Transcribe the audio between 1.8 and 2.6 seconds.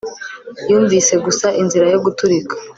yo guturika